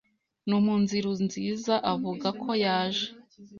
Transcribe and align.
Numunsirunziza 0.47 1.75
avuga 1.93 2.27
ko 2.41 2.49
yaje 2.63 3.07